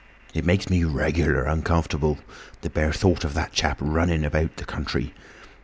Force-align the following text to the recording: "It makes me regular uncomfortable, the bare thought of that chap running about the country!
"It 0.33 0.45
makes 0.47 0.67
me 0.67 0.83
regular 0.83 1.43
uncomfortable, 1.43 2.17
the 2.61 2.71
bare 2.71 2.91
thought 2.91 3.23
of 3.23 3.35
that 3.35 3.51
chap 3.51 3.77
running 3.79 4.25
about 4.25 4.55
the 4.57 4.65
country! 4.65 5.13